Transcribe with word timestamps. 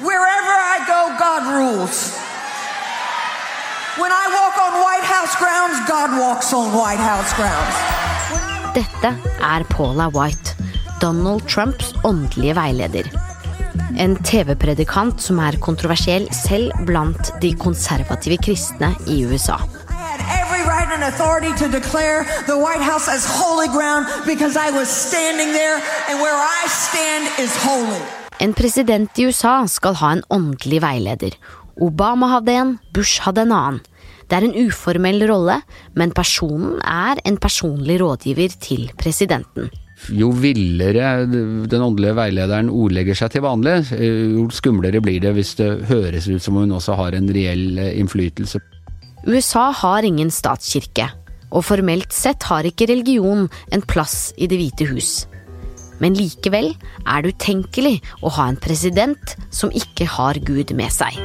Wherever 0.00 0.54
I 0.74 0.78
go, 0.88 1.14
God 1.18 1.42
rules. 1.54 2.18
When 3.96 4.10
I 4.10 4.26
walk 4.34 4.58
on 4.58 4.72
White 4.82 5.06
House 5.06 5.36
grounds, 5.36 5.78
God 5.86 6.18
walks 6.18 6.52
on 6.52 6.72
White 6.74 6.98
House 6.98 7.32
grounds. 7.38 7.76
Dette 8.74 9.14
er 9.40 9.62
Paula 9.70 10.08
White, 10.08 10.56
Donald 11.00 11.46
Trumps 11.46 11.94
åndelige 12.02 12.54
veileder. 12.54 13.06
En 13.96 14.16
TV-predikant 14.16 15.22
som 15.22 15.38
er 15.38 15.60
kontroversiell 15.62 16.26
selv 16.34 16.74
blant 16.86 17.30
de 17.40 17.54
konservative 17.54 18.40
kristne 18.42 18.96
i 19.06 19.22
USA. 19.22 19.60
I 19.62 19.94
had 19.94 20.20
every 20.42 20.66
right 20.66 20.90
and 20.90 21.04
authority 21.04 21.54
to 21.62 21.70
declare 21.70 22.26
the 22.50 22.58
White 22.58 22.82
House 22.82 23.06
as 23.06 23.22
holy 23.24 23.68
ground 23.68 24.10
because 24.26 24.56
I 24.56 24.74
was 24.74 24.88
standing 24.88 25.52
there, 25.52 25.78
and 26.10 26.18
where 26.18 26.34
I 26.34 26.66
stand 26.66 27.30
is 27.38 27.54
holy. 27.62 28.23
En 28.42 28.54
president 28.54 29.18
i 29.18 29.28
USA 29.28 29.62
skal 29.70 29.94
ha 30.00 30.10
en 30.14 30.24
åndelig 30.34 30.80
veileder. 30.82 31.36
Obama 31.82 32.32
hadde 32.32 32.54
en, 32.58 32.72
Bush 32.94 33.22
hadde 33.22 33.44
en 33.44 33.54
annen. 33.54 33.80
Det 34.26 34.38
er 34.38 34.46
en 34.46 34.56
uformell 34.56 35.22
rolle, 35.28 35.58
men 35.94 36.14
personen 36.16 36.78
er 36.80 37.20
en 37.28 37.36
personlig 37.38 38.00
rådgiver 38.00 38.56
til 38.62 38.88
presidenten. 38.98 39.68
Jo 40.10 40.30
villere 40.34 41.24
den 41.28 41.84
åndelige 41.84 42.16
veilederen 42.18 42.70
ordlegger 42.72 43.16
seg 43.16 43.34
til 43.34 43.44
vanlig, 43.44 43.76
jo 43.94 44.48
skumlere 44.52 45.02
blir 45.04 45.20
det 45.22 45.34
hvis 45.36 45.54
det 45.60 45.68
høres 45.90 46.26
ut 46.28 46.42
som 46.42 46.58
hun 46.58 46.74
også 46.74 46.96
har 46.98 47.14
en 47.16 47.30
reell 47.32 47.78
innflytelse. 47.92 48.60
USA 49.28 49.70
har 49.84 50.04
ingen 50.04 50.32
statskirke, 50.34 51.06
og 51.54 51.64
formelt 51.64 52.12
sett 52.12 52.48
har 52.50 52.66
ikke 52.66 52.90
religion 52.90 53.46
en 53.72 53.86
plass 53.86 54.32
i 54.36 54.50
Det 54.50 54.58
hvite 54.58 54.90
hus. 54.90 55.12
Men 56.04 56.18
likevel 56.18 56.74
er 57.08 57.24
det 57.24 57.32
utenkelig 57.32 57.94
å 58.20 58.32
ha 58.36 58.50
en 58.50 58.60
president 58.60 59.36
som 59.48 59.72
ikke 59.72 60.04
har 60.18 60.36
Gud 60.44 60.74
med 60.76 60.92
seg. 60.92 61.16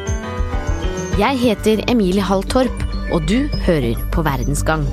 Jeg 1.19 1.35
heter 1.41 1.81
Emilie 1.91 2.23
Halltorp, 2.23 2.85
og 3.11 3.25
du 3.27 3.49
hører 3.65 3.99
på 4.13 4.23
Verdensgang. 4.23 4.85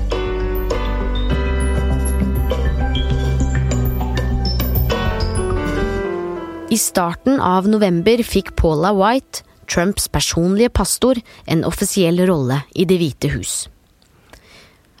I 6.67 6.75
starten 6.75 7.39
av 7.39 7.71
november 7.71 8.19
fikk 8.27 8.57
Paula 8.59 8.91
White, 8.91 9.45
Trumps 9.71 10.11
personlige 10.11 10.73
pastor, 10.75 11.15
en 11.47 11.63
offisiell 11.63 12.19
rolle 12.27 12.59
i 12.75 12.83
Det 12.83 12.99
hvite 12.99 13.31
hus. 13.37 13.55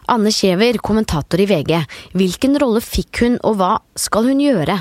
Anne 0.07 0.31
Kjever, 0.31 0.77
kommentator 0.79 1.41
i 1.43 1.47
VG, 1.49 1.81
hvilken 2.15 2.55
rolle 2.61 2.79
fikk 2.83 3.25
hun, 3.25 3.33
og 3.43 3.57
hva 3.59 3.73
skal 3.99 4.29
hun 4.29 4.39
gjøre? 4.39 4.77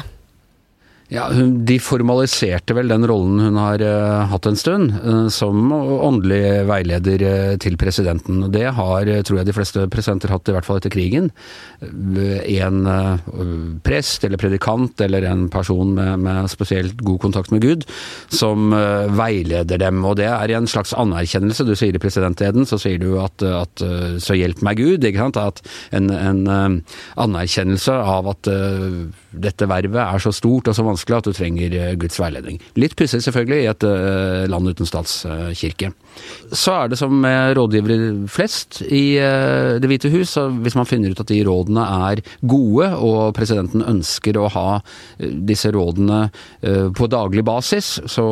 Ja, 1.07 1.29
De 1.31 1.77
formaliserte 1.79 2.75
vel 2.75 2.91
den 2.91 3.07
rollen 3.07 3.39
hun 3.39 3.59
har 3.61 3.83
uh, 3.85 4.27
hatt 4.27 4.47
en 4.51 4.59
stund, 4.59 4.91
uh, 5.05 5.29
som 5.31 5.71
åndelig 5.71 6.67
veileder 6.67 7.23
uh, 7.23 7.53
til 7.63 7.77
presidenten. 7.79 8.41
Det 8.51 8.65
har, 8.75 9.07
tror 9.27 9.39
jeg, 9.39 9.47
de 9.47 9.55
fleste 9.55 9.85
presidenter 9.93 10.33
hatt, 10.35 10.51
i 10.51 10.57
hvert 10.57 10.67
fall 10.67 10.81
etter 10.81 10.91
krigen. 10.91 11.31
En 11.87 12.89
prest 13.87 14.25
eller 14.27 14.41
predikant 14.41 15.01
eller 15.05 15.27
en 15.31 15.47
person 15.53 15.93
med, 15.95 16.25
med, 16.25 16.51
spesielt 16.51 16.99
god 17.07 17.21
kontakt 17.23 17.53
med 17.55 17.63
Gud, 17.63 17.87
som 18.33 18.75
veileder 19.17 19.81
dem. 19.81 20.03
Og 20.09 20.17
det 20.19 20.27
er 20.31 20.55
en 20.57 20.69
slags 20.71 20.95
anerkjennelse. 20.97 21.67
Du 21.69 21.75
sier 21.79 21.95
i 21.95 22.03
presidenteden, 22.03 22.67
så 22.67 22.79
sier 22.83 22.99
du 23.03 23.19
at, 23.23 23.45
at 23.47 23.85
så 24.23 24.37
hjelp 24.39 24.63
meg 24.67 24.81
Gud. 24.81 25.07
ikke 25.07 25.23
sant? 25.23 25.39
At 25.39 25.63
en, 25.97 26.11
en 26.11 26.43
anerkjennelse 27.27 27.95
av 28.17 28.33
at 28.33 28.51
dette 29.37 29.71
vervet 29.71 30.03
er 30.03 30.23
så 30.23 30.33
stort 30.35 30.71
og 30.71 30.77
så 30.77 30.87
vanskelig 30.87 30.96
vanskelig 30.97 31.19
at 31.19 31.29
du 31.29 31.37
trenger 31.37 31.77
eh, 31.77 31.95
Guds 32.01 32.19
veiledning. 32.21 32.61
Litt 32.81 32.97
pussig 32.97 33.23
selvfølgelig 33.25 33.63
i 33.63 33.71
et 33.71 33.87
eh, 33.87 34.47
land 34.51 34.69
uten 34.69 34.89
statskirke. 34.89 35.93
Så 36.53 36.73
er 36.73 36.89
det 36.89 36.99
som 36.99 37.13
med 37.13 37.57
rådgivere 37.59 38.27
flest 38.33 38.81
i 38.87 39.19
eh, 39.21 39.77
Det 39.81 39.91
hvite 39.91 40.11
hus, 40.15 40.37
hvis 40.63 40.77
man 40.79 40.89
finner 40.89 41.13
ut 41.13 41.21
at 41.21 41.29
de 41.29 41.43
rådene 41.45 41.85
er 42.11 42.23
gode, 42.41 42.89
og 42.97 43.35
presidenten 43.37 43.85
ønsker 43.85 44.39
å 44.39 44.49
ha 44.53 44.67
disse 45.19 45.71
rådene 45.75 46.29
på 46.97 47.09
daglig 47.11 47.43
basis, 47.47 47.97
så 48.11 48.25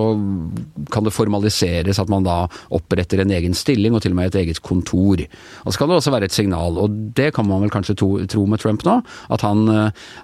kan 0.92 1.06
det 1.06 1.12
formaliseres 1.14 1.98
at 2.00 2.10
man 2.12 2.24
da 2.26 2.44
oppretter 2.74 3.22
en 3.22 3.32
egen 3.34 3.56
stilling, 3.56 3.94
og 3.94 4.04
til 4.04 4.14
og 4.14 4.18
med 4.18 4.30
et 4.30 4.40
eget 4.44 4.60
kontor. 4.64 5.20
Og 5.64 5.72
Så 5.72 5.78
kan 5.78 5.90
det 5.90 5.98
også 5.98 6.14
være 6.14 6.30
et 6.30 6.36
signal, 6.36 6.78
og 6.80 6.96
det 7.16 7.32
kan 7.36 7.46
man 7.48 7.64
vel 7.64 7.72
kanskje 7.74 7.96
tro 7.98 8.44
med 8.48 8.62
Trump 8.62 8.84
nå, 8.86 9.00
at 9.34 9.44
han, 9.44 9.66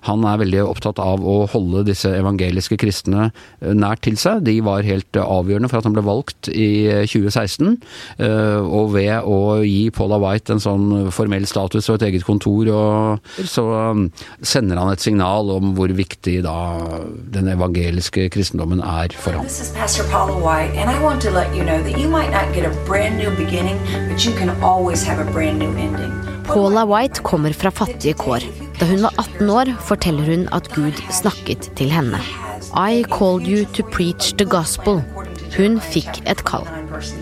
han 0.08 0.26
er 0.28 0.42
veldig 0.42 0.64
opptatt 0.66 1.00
av 1.02 1.24
å 1.24 1.42
holde 1.52 1.84
disse 1.90 2.10
evangelistene 2.16 2.29
evangeliske 2.30 2.78
kristne 2.80 3.30
eh, 3.60 3.74
nært 3.74 4.04
til 4.06 4.16
seg. 4.20 4.44
De 4.46 4.58
var 4.64 4.86
helt 4.86 5.16
eh, 5.16 5.24
avgjørende 5.24 5.70
for 5.70 5.80
at 5.80 5.88
han 5.88 5.96
ble 5.96 6.04
valgt 6.06 6.50
i 6.52 6.88
2016. 7.10 7.76
Eh, 8.18 8.60
og 8.60 8.94
ved 8.94 9.26
å 9.26 9.60
gi 9.66 9.90
Paula 9.94 10.20
White 10.22 10.54
en 10.54 10.62
sånn 10.62 11.10
formell 11.14 11.46
status 11.48 11.88
og 11.90 12.00
et 12.00 12.08
eget 12.10 12.26
kontor, 12.26 12.70
så 13.48 13.64
sender 14.44 14.78
han 14.78 14.92
et 14.92 15.02
signal 15.02 15.50
om 15.54 15.72
hvor 15.76 15.92
viktig 15.94 16.40
da 16.44 16.56
den 17.34 17.48
evangeliske 17.50 18.28
kristendommen 18.32 18.82
er 18.84 19.14
for 19.16 19.38
ham. 19.38 19.46
This 19.46 19.60
is 19.60 19.72
Pastor 19.74 20.04
Paula 20.10 20.36
White, 20.38 20.76
and 20.76 20.90
I 20.90 21.00
want 21.02 21.22
to 21.22 21.30
let 21.30 21.54
you 21.56 21.64
know 21.64 21.80
that 21.82 21.98
you 21.98 22.08
might 22.08 22.30
not 22.30 22.54
get 22.54 22.66
a 22.66 22.74
brand 22.86 23.18
new 23.18 23.30
beginning, 23.36 23.78
but 24.08 24.24
you 24.24 24.32
can 24.36 24.50
always 24.62 25.04
have 25.04 25.18
a 25.20 25.28
brand 25.32 25.58
new 25.58 25.70
ending. 25.76 26.12
Paula 26.46 26.84
White 26.86 27.22
kommer 27.22 27.54
fra 27.54 27.70
fattige 27.70 28.14
kår. 28.18 28.69
Da 28.80 28.86
hun 28.88 29.02
var 29.04 29.12
18 29.20 29.50
år, 29.52 29.74
forteller 29.84 30.24
hun 30.24 30.46
at 30.56 30.70
Gud 30.72 30.96
snakket 31.12 31.66
til 31.76 31.90
henne. 31.92 32.16
I 32.72 33.04
called 33.12 33.44
you 33.48 33.66
to 33.76 33.84
preach 33.92 34.32
the 34.40 34.46
gospel. 34.48 35.02
Hun 35.56 35.76
fikk 35.84 36.22
et 36.30 36.40
kall. 36.48 36.64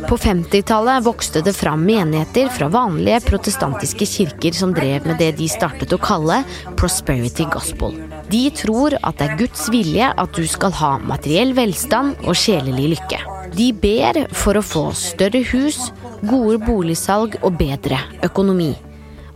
På 0.06 0.14
50-tallet 0.20 1.02
vokste 1.06 1.42
det 1.42 1.56
fram 1.58 1.82
menigheter 1.86 2.46
fra 2.54 2.68
vanlige 2.70 3.20
protestantiske 3.26 4.06
kirker 4.06 4.54
som 4.54 4.74
drev 4.76 5.06
med 5.08 5.18
det 5.18 5.32
de 5.40 5.50
startet 5.50 5.94
å 5.94 6.00
kalle 6.02 6.40
prosperity 6.78 7.48
gospel. 7.50 7.98
De 8.30 8.46
tror 8.54 8.94
at 9.02 9.18
det 9.18 9.28
er 9.28 9.38
Guds 9.42 9.66
vilje 9.74 10.14
at 10.14 10.38
du 10.38 10.46
skal 10.46 10.74
ha 10.78 10.96
materiell 11.02 11.54
velstand 11.58 12.22
og 12.22 12.38
sjelelig 12.38 12.94
lykke. 12.94 13.22
De 13.58 13.72
ber 13.74 14.26
for 14.30 14.58
å 14.58 14.66
få 14.66 14.90
større 14.94 15.42
hus, 15.50 15.88
gode 16.22 16.60
boligsalg 16.62 17.40
og 17.42 17.56
bedre 17.58 18.04
økonomi. 18.22 18.76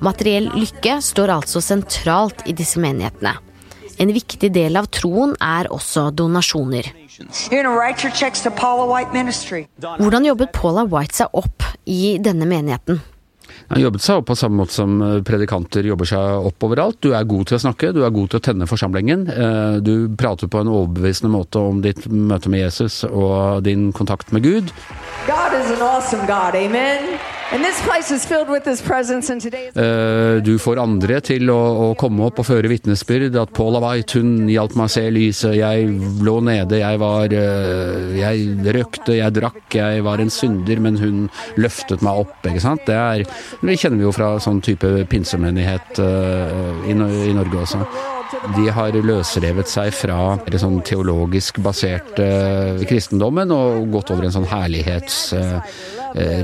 Materiell 0.02 0.48
lykke 0.56 0.96
står 1.04 1.30
altså 1.36 1.62
sentralt 1.62 2.42
i 2.50 2.54
disse 2.58 2.80
menighetene. 2.82 3.36
En 4.02 4.10
viktig 4.10 4.48
del 4.50 4.74
av 4.80 4.88
troen 4.90 5.36
er 5.38 5.68
også 5.70 6.08
donasjoner. 6.16 6.88
Hvordan 10.00 10.26
jobbet 10.26 10.52
Paula 10.56 10.84
White 10.90 11.20
seg 11.20 11.38
opp 11.38 11.66
i 11.86 12.16
denne 12.18 12.48
menigheten? 12.50 12.98
Han 13.70 13.80
jobbet 13.80 14.02
seg 14.02 14.20
opp 14.20 14.26
på 14.30 14.36
samme 14.36 14.58
måte 14.62 14.74
som 14.74 14.96
eh, 15.04 15.20
predikanter 15.26 15.86
jobber 15.86 16.08
seg 16.08 16.46
opp 16.48 16.66
overalt. 16.66 16.98
Du 17.04 17.12
er 17.14 17.28
god 17.28 17.48
til 17.48 17.58
å 17.58 17.62
snakke, 17.62 17.92
du 17.94 18.00
er 18.02 18.14
god 18.14 18.32
til 18.32 18.40
å 18.40 18.44
tenne 18.48 18.68
forsamlingen. 18.68 19.26
Eh, 19.28 19.76
du 19.84 19.92
prater 20.18 20.50
på 20.50 20.62
en 20.62 20.72
overbevisende 20.72 21.30
måte 21.32 21.62
om 21.62 21.82
ditt 21.84 22.08
møte 22.08 22.50
med 22.52 22.64
Jesus 22.64 23.02
og 23.08 23.62
din 23.68 23.90
kontakt 23.96 24.32
med 24.34 24.48
Gud. 24.48 24.74
God 25.28 25.54
is 25.60 25.70
an 25.76 25.84
awesome 25.84 26.26
God, 26.26 26.58
amen. 26.58 27.14
Uh, 29.76 30.38
du 30.40 30.54
får 30.56 30.80
andre 30.80 31.18
til 31.24 31.50
å, 31.52 31.58
å, 31.58 31.88
komme 32.00 32.24
opp 32.24 32.40
og 32.40 32.46
føre 32.48 32.70
vitnesbyrd. 32.72 33.36
At 33.36 33.52
Paula 33.56 33.82
White 33.84 34.22
hun 34.22 34.48
hjalp 34.48 34.72
meg 34.78 34.88
å 34.88 34.92
se 34.94 35.04
lyset. 35.12 35.58
Jeg 35.58 35.90
lå 36.24 36.38
nede, 36.44 36.80
jeg 36.80 37.00
var 37.02 37.34
uh, 37.36 38.16
Jeg 38.16 38.72
røkte, 38.78 39.18
jeg 39.18 39.36
drakk, 39.36 39.60
jeg 39.76 40.04
var 40.06 40.22
en 40.24 40.32
synder, 40.32 40.80
men 40.80 40.96
hun 41.02 41.26
løftet 41.60 42.00
meg 42.00 42.24
opp. 42.24 42.38
ikke 42.48 42.64
sant? 42.64 42.86
Det, 42.88 42.96
er, 42.96 43.26
det 43.60 43.76
kjenner 43.76 44.00
vi 44.00 44.08
jo 44.08 44.16
fra 44.16 44.32
sånn 44.40 44.62
type 44.64 44.94
pinsemenighet 45.12 46.00
uh, 46.00 46.88
i, 46.88 46.96
i 46.96 47.36
Norge 47.36 47.66
også. 47.66 47.84
De 48.56 48.64
har 48.72 48.96
løsrevet 48.96 49.68
seg 49.68 49.92
fra 49.92 50.38
den 50.46 50.60
sånn 50.62 50.80
teologisk 50.88 51.60
basert 51.64 52.16
uh, 52.16 52.80
kristendommen 52.88 53.52
og 53.52 53.92
gått 53.92 54.14
over 54.14 54.24
en 54.30 54.34
sånn 54.40 54.48
herlighetsreligion. 54.48 56.01
Uh, 56.12 56.42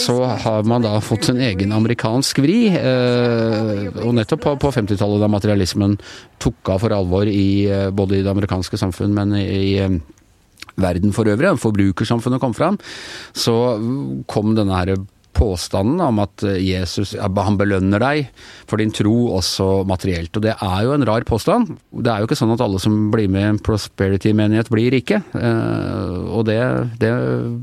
Så 0.00 0.18
har 0.44 0.68
man 0.68 0.84
da 0.84 0.94
fått 1.04 1.30
en 1.32 1.40
egen 1.48 1.72
amerikansk 1.72 2.42
vri, 2.44 2.60
uh, 2.74 3.88
og 4.04 4.14
nettopp 4.18 4.44
på, 4.44 4.54
på 4.66 4.72
50-tallet 4.76 5.24
da 5.24 5.30
materialismen 5.32 5.98
tok 6.42 6.74
av 6.74 6.84
for 6.84 6.94
alvor 6.94 7.28
i 7.30 7.66
både 7.92 8.20
i 8.20 8.24
det 8.24 8.32
amerikanske 8.32 8.78
samfunn, 8.80 9.14
men 9.16 9.34
i, 9.38 9.44
i 9.74 9.86
verden 10.78 11.14
for 11.16 11.28
øvrig, 11.28 11.56
forbrukersamfunnet 11.58 12.42
kom 12.42 12.54
fram, 12.54 12.78
så 13.34 13.54
kom 14.30 14.54
denne 14.58 14.76
her 14.78 14.94
påstanden 15.38 16.02
om 16.04 16.20
at 16.22 16.44
Jesus 16.58 17.14
han 17.18 17.58
belønner 17.58 18.02
deg 18.02 18.30
for 18.68 18.80
din 18.80 18.92
tro 18.94 19.14
også 19.38 19.84
materielt. 19.88 20.34
Og 20.36 20.44
det 20.44 20.54
er 20.54 20.80
jo 20.84 20.94
en 20.96 21.06
rar 21.08 21.26
påstand. 21.28 21.76
Det 21.90 22.12
er 22.12 22.20
jo 22.20 22.28
ikke 22.28 22.38
sånn 22.38 22.54
at 22.54 22.64
alle 22.64 22.80
som 22.82 22.96
blir 23.12 23.30
med 23.32 23.44
i 23.44 23.50
en 23.54 23.60
prosperity-menighet 23.62 24.70
blir 24.72 24.90
rike. 24.94 25.20
Eh, 25.38 26.16
og 26.28 26.48
det, 26.48 26.58
det 27.02 27.12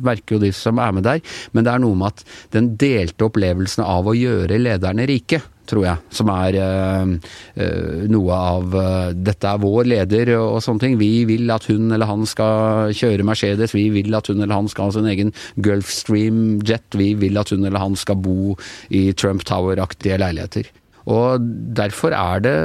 merker 0.06 0.38
jo 0.38 0.44
de 0.46 0.54
som 0.56 0.80
er 0.82 0.96
med 0.96 1.08
der. 1.08 1.24
Men 1.54 1.68
det 1.68 1.74
er 1.74 1.84
noe 1.84 2.00
med 2.00 2.14
at 2.14 2.26
den 2.56 2.74
delte 2.80 3.28
opplevelsen 3.28 3.86
av 3.86 4.08
å 4.08 4.16
gjøre 4.18 4.62
lederne 4.62 5.08
rike, 5.10 5.42
tror 5.70 5.86
jeg, 5.88 6.02
som 6.14 6.32
er 6.34 6.58
uh, 6.60 7.12
uh, 7.60 8.06
noe 8.12 8.38
av 8.38 8.78
uh, 8.78 9.10
Dette 9.16 9.50
er 9.50 9.62
vår 9.62 9.90
leder 9.92 10.34
og, 10.38 10.62
sånne 10.64 10.84
ting. 10.86 10.98
Vi 11.02 11.26
vil 11.30 11.52
at 11.54 11.68
hun 11.72 11.92
eller 11.96 12.10
han 12.10 12.26
skal 12.30 12.94
kjøre 12.96 13.26
Mercedes, 13.28 13.76
vi 13.76 13.88
vil 13.94 14.16
at 14.18 14.32
hun 14.32 14.42
eller 14.42 14.56
han 14.56 14.72
skal 14.72 14.90
ha 14.90 14.96
sin 14.98 15.12
egen 15.12 15.34
Gulfstream 15.56 16.62
jet, 16.66 16.88
vi 16.98 17.14
vil 17.20 17.42
at 17.42 17.54
hun 17.54 17.66
eller 17.66 17.82
han 17.82 18.00
skal 18.00 18.20
bo 18.22 18.56
i 18.90 19.08
Trump 19.18 19.46
Tower-aktige 19.48 20.20
leiligheter. 20.22 20.72
Og 21.06 21.44
derfor 21.78 22.16
er 22.18 22.42
det 22.42 22.56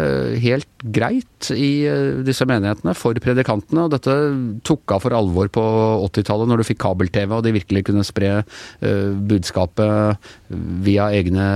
helt 0.40 0.68
greit 0.96 1.50
i 1.52 1.84
eh, 1.88 2.20
disse 2.24 2.46
menighetene 2.48 2.94
for 2.96 3.16
predikantene. 3.20 3.84
Og 3.84 3.92
dette 3.92 4.14
tok 4.64 4.96
av 4.96 5.04
for 5.04 5.16
alvor 5.16 5.50
på 5.52 5.64
80-tallet, 6.08 6.48
når 6.48 6.62
du 6.62 6.68
fikk 6.70 6.80
kabel-TV 6.86 7.36
og 7.36 7.44
de 7.44 7.54
virkelig 7.58 7.84
kunne 7.90 8.06
spre 8.06 8.32
uh, 8.40 9.10
budskapet 9.28 10.30
via 10.86 11.10
egne, 11.12 11.46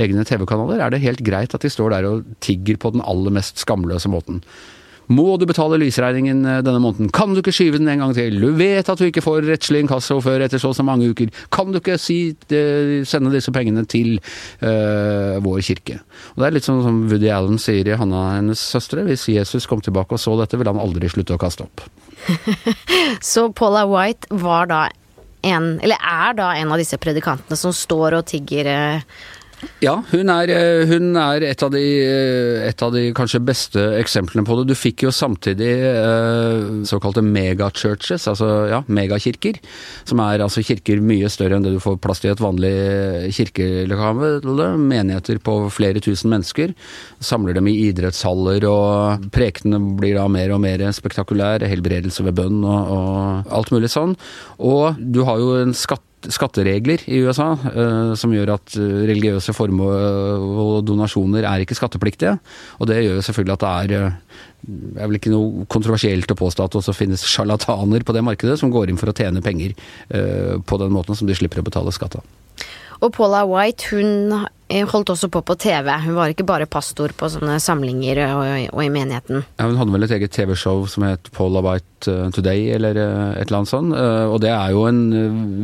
egne 0.00 0.24
TV-kanaler. 0.28 0.80
Er 0.80 0.94
det 0.94 1.04
helt 1.04 1.24
greit 1.26 1.56
at 1.56 1.64
de 1.64 1.72
står 1.72 1.92
der 1.94 2.08
og 2.08 2.28
tigger 2.44 2.80
på 2.80 2.94
den 2.96 3.04
aller 3.04 3.36
mest 3.36 3.60
skamløse 3.60 4.08
måten. 4.12 4.40
Må 5.10 5.34
du 5.40 5.46
betale 5.48 5.78
lysregningen 5.80 6.44
eh, 6.46 6.60
denne 6.62 6.80
måneden? 6.82 7.10
Kan 7.14 7.34
du 7.34 7.40
ikke 7.42 7.54
skyve 7.54 7.80
den 7.80 7.90
en 7.90 8.04
gang 8.04 8.14
til? 8.14 8.38
Du 8.42 8.52
vet 8.58 8.88
at 8.88 9.00
du 9.00 9.08
ikke 9.08 9.24
får 9.24 9.42
rettslig 9.48 9.82
inkasso 9.84 10.20
før 10.22 10.44
etter 10.46 10.62
så 10.62 10.70
og 10.70 10.76
så 10.78 10.86
mange 10.86 11.08
uker. 11.10 11.32
Kan 11.50 11.74
du 11.74 11.80
ikke 11.80 11.98
si, 11.98 12.20
eh, 12.54 13.00
sende 13.08 13.32
disse 13.34 13.50
pengene 13.54 13.82
til 13.90 14.20
uh, 14.62 15.40
vår 15.42 15.58
kirke? 15.66 15.98
Og 16.34 16.42
Det 16.42 16.46
er 16.46 16.54
litt 16.54 16.68
sånn 16.68 16.84
som 16.84 17.02
Woody 17.10 17.30
Allen 17.34 17.58
sier 17.58 17.90
i 17.90 17.98
Hanna 17.98 18.36
hennes 18.36 18.62
søstre. 18.62 19.02
Hvis 19.08 19.26
Jesus 19.32 19.66
kom 19.70 19.82
tilbake 19.82 20.14
og 20.14 20.22
så 20.22 20.36
dette, 20.38 20.58
ville 20.60 20.70
han 20.70 20.82
aldri 20.82 21.10
slutte 21.10 21.34
å 21.34 21.42
kaste 21.42 21.66
opp. 21.66 21.82
så 23.32 23.48
Paula 23.56 23.86
White 23.90 24.30
var 24.30 24.70
da 24.70 24.84
en, 25.42 25.72
eller 25.80 25.98
er 25.98 26.38
da 26.38 26.52
en 26.54 26.70
av 26.70 26.78
disse 26.78 26.98
predikantene 27.00 27.58
som 27.58 27.74
står 27.74 28.20
og 28.20 28.26
tigger 28.30 28.68
ja, 29.80 29.94
hun 30.10 30.30
er, 30.32 30.50
eh, 30.52 30.86
hun 30.88 31.16
er 31.20 31.44
et, 31.44 31.62
av 31.64 31.70
de, 31.72 31.80
eh, 31.80 32.66
et, 32.68 32.82
av 32.84 32.92
de, 32.94 33.10
kanskje 33.16 33.42
beste 33.44 33.82
eksemplene 33.98 34.44
på 34.46 34.56
det. 34.58 34.66
Du 34.70 34.76
fikk 34.78 35.04
jo 35.04 35.12
samtidig 35.12 35.70
eh, 35.88 36.84
såkalte 36.88 37.24
megachurches, 37.24 38.26
altså 38.30 38.48
ja, 38.70 38.80
megakirker. 38.88 39.60
Som 40.08 40.22
er 40.24 40.44
altså 40.44 40.64
kirker 40.64 41.02
mye 41.04 41.28
større 41.32 41.58
enn 41.58 41.66
det 41.66 41.74
du 41.76 41.80
får 41.82 42.00
plass 42.00 42.22
til 42.22 42.32
i 42.32 42.34
et 42.34 42.44
vanlig 42.44 42.74
kirkelokale. 43.36 44.32
Menigheter 44.80 45.40
på 45.44 45.56
flere 45.72 46.00
tusen 46.04 46.32
mennesker. 46.32 46.74
Samler 47.20 47.56
dem 47.56 47.68
i 47.68 47.76
idrettshaller, 47.88 48.64
og 48.68 49.30
prekenene 49.34 49.96
blir 50.00 50.16
da 50.20 50.28
mer 50.32 50.56
og 50.56 50.62
mer 50.64 50.86
spektakulære. 50.96 51.68
Helbredelse 51.70 52.24
ved 52.28 52.38
bønn 52.40 52.62
og, 52.64 52.94
og 52.96 53.56
alt 53.60 53.74
mulig 53.74 53.92
sånn. 53.92 54.16
Og 54.60 55.00
du 55.00 55.24
har 55.28 55.40
jo 55.40 55.56
en 55.60 55.76
skatt 55.76 56.04
skatteregler 56.28 57.04
i 57.08 57.20
USA 57.24 57.52
uh, 57.56 58.12
som 58.18 58.32
gjør 58.34 58.54
at 58.58 58.74
eh, 58.76 58.96
religiøse 59.08 59.54
formål 59.56 59.94
og 60.64 60.74
donasjoner 60.88 61.46
er 61.48 61.64
ikke 61.64 61.78
skattepliktige. 61.78 62.34
Og 62.78 62.90
det 62.90 63.00
gjør 63.04 63.22
selvfølgelig 63.24 63.56
at 63.56 63.64
det 63.64 63.70
er 63.70 64.10
uh, 64.10 64.36
er 65.00 65.08
vel 65.08 65.16
ikke 65.16 65.32
noe 65.32 65.64
kontroversielt 65.72 66.34
å 66.34 66.36
påstå 66.36 66.66
at 66.66 66.74
det 66.74 66.82
også 66.82 66.96
finnes 66.96 67.24
sjarlataner 67.32 68.04
på 68.04 68.16
det 68.16 68.24
markedet 68.26 68.58
som 68.60 68.72
går 68.74 68.92
inn 68.92 69.00
for 69.00 69.12
å 69.12 69.16
tjene 69.16 69.40
penger 69.44 69.72
på 70.10 70.82
den 70.82 70.92
måten 70.92 71.16
som 71.16 71.28
de 71.30 71.36
slipper 71.38 71.62
å 71.62 71.66
betale 71.66 71.94
skatt 71.96 72.18
av. 72.20 72.39
Og 73.00 73.12
Paula 73.16 73.44
White 73.48 73.94
hun 73.94 74.34
holdt 74.90 75.10
også 75.10 75.30
på 75.32 75.40
på 75.42 75.56
TV. 75.58 75.88
Hun 76.04 76.14
var 76.14 76.30
ikke 76.30 76.46
bare 76.46 76.68
pastor 76.70 77.10
på 77.16 77.30
sånne 77.32 77.56
samlinger 77.62 78.20
og, 78.28 78.42
og 78.70 78.82
i 78.84 78.90
menigheten. 78.92 79.42
Ja, 79.58 79.66
Hun 79.66 79.78
hadde 79.80 79.94
vel 79.96 80.06
et 80.06 80.14
eget 80.14 80.34
TV-show 80.36 80.84
som 80.90 81.06
het 81.08 81.30
Paula 81.34 81.62
White 81.64 82.12
eh, 82.12 82.28
Today, 82.36 82.68
eller 82.76 83.00
eh, 83.00 83.40
et 83.40 83.48
eller 83.48 83.62
annet 83.62 83.72
sånt. 83.72 83.96
Eh, 83.96 84.26
og 84.30 84.38
det 84.44 84.52
er 84.52 84.76
jo 84.76 84.84
en 84.86 85.00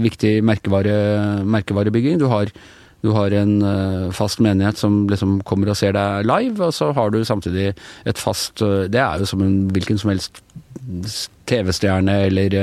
viktig 0.03 0.41
merkevare, 0.49 0.97
merkevarebygging. 1.45 2.19
Du 2.19 2.27
har 2.33 2.51
du 3.05 3.13
har 3.15 3.35
en 3.37 4.13
fast 4.17 4.41
menighet 4.43 4.79
som 4.81 5.05
liksom 5.11 5.41
kommer 5.47 5.71
og 5.71 5.79
ser 5.79 5.95
deg 5.97 6.27
live, 6.27 6.59
og 6.65 6.75
så 6.75 6.91
har 6.97 7.13
du 7.13 7.21
samtidig 7.25 7.73
et 8.07 8.19
fast 8.19 8.59
Det 8.59 8.99
er 8.99 9.21
jo 9.21 9.29
som 9.29 9.43
en 9.45 9.69
hvilken 9.71 9.99
som 10.01 10.11
helst 10.11 10.43
TV-stjerne 11.47 12.15
eller, 12.27 12.57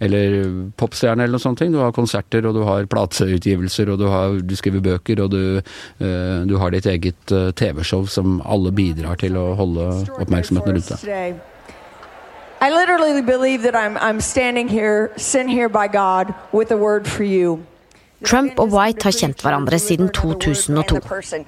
eller 0.00 0.36
popstjerne 0.76 1.24
eller 1.24 1.36
noe 1.36 1.42
sånt. 1.42 1.62
Du 1.72 1.80
har 1.80 1.92
konserter, 1.96 2.46
og 2.48 2.56
du 2.56 2.62
har 2.66 2.88
plateutgivelser, 2.90 3.92
og 3.92 4.00
du, 4.00 4.06
har, 4.12 4.38
du 4.40 4.56
skriver 4.56 4.84
bøker, 4.84 5.22
og 5.24 5.32
du, 5.32 5.60
du 6.48 6.56
har 6.60 6.74
ditt 6.74 6.88
eget 6.88 7.36
TV-show 7.60 8.06
som 8.08 8.40
alle 8.44 8.72
bidrar 8.72 9.20
til 9.20 9.36
å 9.40 9.52
holde 9.58 9.88
oppmerksomheten 10.18 10.78
rundt 10.78 11.06
deg. 11.06 11.40
I 12.60 12.70
literally 12.70 13.22
believe 13.22 13.62
that 13.62 13.76
I'm, 13.76 13.96
I'm 13.98 14.20
standing 14.20 14.66
here, 14.66 15.12
sent 15.16 15.48
here 15.48 15.68
by 15.68 15.86
God 15.86 16.34
with 16.52 16.72
a 16.72 16.76
word 16.76 17.06
for 17.06 17.22
you. 17.22 17.64
Trump 18.26 18.58
og 18.58 18.72
White 18.74 19.06
har 19.06 19.14
kjent 19.14 19.42
hverandre 19.42 19.78
siden 19.78 20.08
2002. 20.10 20.98
Listen, 21.16 21.44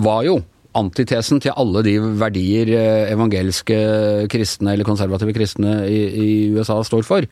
var 0.03 0.23
jo 0.27 0.41
antitesen 0.79 1.41
til 1.43 1.55
alle 1.59 1.83
de 1.87 1.97
verdier 2.21 2.71
evangelske 3.13 3.79
kristne 4.33 4.75
eller 4.75 4.89
konservative 4.89 5.35
kristne 5.37 5.75
i, 5.89 6.01
i 6.13 6.31
USA 6.55 6.79
står 6.87 7.07
for. 7.07 7.27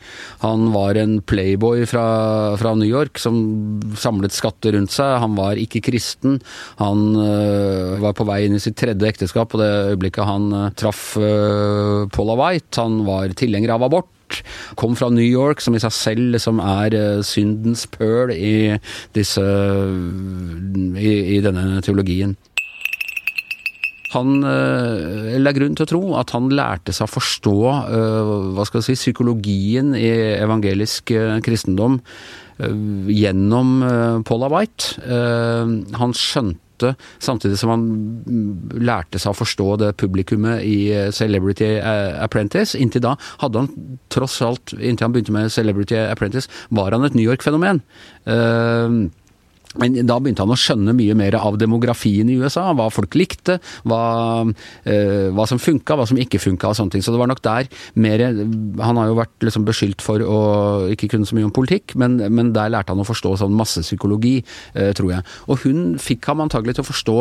Han 0.44 0.70
var 0.74 0.98
en 1.00 1.18
playboy 1.22 1.84
fra, 1.88 2.04
fra, 2.60 2.74
New 2.80 2.88
York 2.88 3.18
som 3.20 3.80
samlet 3.98 4.34
skatter 4.34 4.76
rundt 4.76 4.94
seg. 4.94 5.18
Han 5.24 5.36
var 5.38 5.60
ikke 5.60 5.82
kristen. 5.90 6.38
Han 6.80 7.10
uh, 7.18 7.98
var 8.02 8.14
på 8.16 8.26
vei 8.28 8.44
inn 8.46 8.56
i 8.58 8.62
sitt 8.62 8.78
tredje 8.80 9.10
ekteskap 9.10 9.52
på 9.52 9.60
det 9.60 9.70
øyeblikket 9.92 10.28
han 10.28 10.48
uh, 10.54 10.70
traff 10.78 11.12
uh, 11.20 12.06
Paula 12.14 12.38
White. 12.40 12.76
Han 12.80 13.04
var 13.08 13.36
tilhenger 13.38 13.76
av 13.76 13.90
abort 13.90 14.10
kom 14.78 14.92
fra 14.94 15.08
New 15.10 15.26
York, 15.26 15.58
som 15.58 15.74
i 15.74 15.80
seg 15.82 15.90
selv 15.90 16.36
liksom 16.36 16.60
er 16.62 16.94
syndens 17.26 17.82
pøl 17.90 18.30
i, 18.30 18.76
disse, 19.16 19.42
i, 19.42 21.14
i 21.34 21.40
denne 21.42 21.82
teologien. 21.82 22.36
Han 24.14 24.40
legger 24.42 25.30
eller 25.36 25.44
det 25.46 25.52
er 25.52 25.58
grunn 25.60 25.76
til 25.78 25.86
å 25.86 25.90
tro 25.90 26.02
at 26.20 26.34
han 26.34 26.50
lærte 26.54 26.94
seg 26.94 27.06
å 27.06 27.14
forstå 27.14 27.56
eh, 27.70 28.32
hva 28.56 28.66
skal 28.66 28.82
jeg 28.82 28.90
si, 28.90 28.98
psykologien 29.06 29.94
i 29.98 30.10
evangelisk 30.40 31.14
eh, 31.16 31.38
kristendom 31.44 32.00
gjennom 32.60 33.68
Paula 34.28 34.50
White. 34.52 34.98
Han 35.96 36.10
skjønte 36.12 36.90
samtidig 37.16 37.56
som 37.56 37.70
han 37.72 37.86
mm, 38.20 38.82
lærte 38.84 39.16
seg 39.16 39.32
å 39.32 39.38
forstå 39.38 39.68
det 39.80 39.88
publikummet 39.96 40.60
i 40.68 40.90
Celebrity 41.16 41.70
Apprentice. 41.80 42.76
Inntil 42.76 43.06
da 43.06 43.14
hadde 43.40 43.62
han 43.62 43.96
tross 44.12 44.36
alt, 44.44 44.74
inntil 44.76 45.06
han 45.06 45.16
begynte 45.16 45.32
med 45.38 45.48
Celebrity 45.56 45.96
Apprentice, 46.02 46.52
var 46.68 46.92
han 46.92 47.08
et 47.08 47.16
New 47.16 47.24
York-fenomen. 47.24 47.80
Men 49.78 49.94
da 50.02 50.16
begynte 50.18 50.42
han 50.42 50.50
å 50.50 50.58
skjønne 50.58 50.96
mye 50.98 51.14
mer 51.14 51.36
av 51.38 51.54
demografien 51.60 52.26
i 52.26 52.38
USA. 52.40 52.64
Hva 52.74 52.88
folk 52.90 53.14
likte, 53.14 53.60
hva, 53.86 54.42
eh, 54.82 55.30
hva 55.30 55.46
som 55.46 55.60
funka, 55.62 55.94
hva 55.94 56.08
som 56.10 56.18
ikke 56.18 56.40
funka 56.42 56.72
og 56.72 56.74
sånne 56.74 56.96
ting. 56.96 57.04
Så 57.06 57.14
det 57.14 57.20
var 57.22 57.30
nok 57.30 57.42
der 57.42 57.68
mer 57.94 58.18
Han 58.20 58.96
har 58.96 59.06
jo 59.06 59.14
vært 59.14 59.46
liksom 59.46 59.64
beskyldt 59.64 60.02
for 60.02 60.18
å 60.18 60.40
ikke 60.90 61.08
kunne 61.12 61.26
så 61.26 61.36
mye 61.36 61.46
om 61.46 61.54
politikk, 61.54 61.94
men, 61.94 62.18
men 62.34 62.52
der 62.52 62.72
lærte 62.72 62.90
han 62.90 63.02
å 63.02 63.06
forstå 63.06 63.38
sånn 63.38 63.54
massepsykologi, 63.54 64.42
eh, 64.74 64.92
tror 64.92 65.14
jeg. 65.14 65.26
Og 65.46 65.62
hun 65.62 65.98
fikk 65.98 66.26
ham 66.26 66.42
antagelig 66.42 66.76
til 66.76 66.84
å 66.84 66.90
forstå 66.90 67.18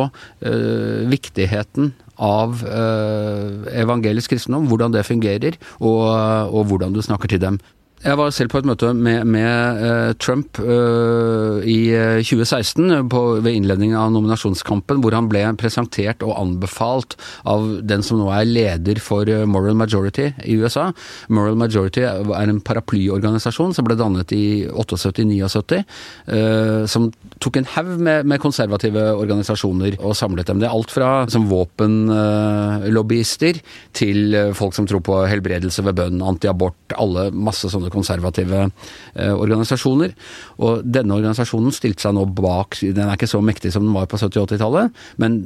eh, 0.50 1.10
viktigheten 1.12 1.94
av 2.20 2.64
eh, 2.66 3.82
evangelisk 3.84 4.34
kristendom, 4.34 4.68
hvordan 4.68 4.96
det 4.96 5.06
fungerer, 5.08 5.60
og, 5.80 6.02
og 6.50 6.66
hvordan 6.72 6.98
du 6.98 7.04
snakker 7.06 7.30
til 7.30 7.46
dem 7.46 7.62
Jeg 8.00 8.16
var 8.16 8.30
selv 8.32 8.48
på 8.54 8.62
et 8.62 8.68
møte 8.68 8.94
med, 8.96 9.26
med 9.28 9.80
uh, 9.84 10.14
Trump 10.24 10.56
uh, 10.64 11.60
i 11.68 11.92
2016, 12.24 12.92
eh, 12.96 13.02
på, 13.12 13.44
ved 13.44 13.58
innledningen 13.58 13.98
av 14.00 14.14
nominasjonskampen, 14.14 15.02
hvor 15.04 15.12
han 15.18 15.28
ble 15.28 15.42
presentert 15.60 16.24
og 16.24 16.38
anbefalt 16.40 17.18
av 17.44 17.84
den 17.84 18.00
som 18.06 18.20
nå 18.22 18.30
er 18.32 18.46
leder 18.48 19.00
for 19.04 19.26
Moral 19.52 19.76
Majority 19.76 20.30
i 20.48 20.56
USA. 20.62 20.94
Moral 21.28 21.56
Majority 21.60 22.02
er 22.08 22.46
en 22.46 22.62
paraplyorganisasjon 22.64 23.74
som 23.76 23.84
ble 23.88 23.96
dannet 24.00 24.32
i 24.36 24.68
78-79, 24.72 25.84
uh, 26.32 26.88
som 26.88 27.12
tok 27.44 27.56
en 27.60 27.68
haug 27.76 28.00
med, 28.00 28.24
med, 28.24 28.40
konservative 28.40 29.04
organisasjoner 29.20 30.00
og 30.00 30.16
samlet 30.16 30.48
dem. 30.48 30.64
Det 30.64 30.68
er 30.70 30.78
alt 30.78 30.92
fra 30.96 31.28
som 31.28 31.52
våpenlobbyister 31.52 33.60
til 33.92 34.56
folk 34.56 34.72
som 34.78 34.88
tror 34.88 35.04
på 35.04 35.28
helbredelse 35.28 35.84
ved 35.84 36.00
bønn, 36.00 36.24
antiabort, 36.24 36.80
alle 36.96 37.28
masse 37.36 37.68
sånne 37.68 37.89
konservative 37.94 38.66
eh, 38.66 39.34
organisasjoner. 39.34 40.16
Og 40.64 40.84
denne 40.86 41.18
organisasjonen 41.18 41.76
stilte 41.76 42.06
seg 42.06 42.16
nå 42.18 42.26
bak 42.40 42.80
Den 42.82 43.06
er 43.08 43.16
ikke 43.18 43.30
så 43.30 43.42
mektig 43.44 43.74
som 43.76 43.86
den 43.86 43.96
var 43.96 44.10
på 44.10 44.20
70-80-tallet, 44.20 44.94
men 45.22 45.40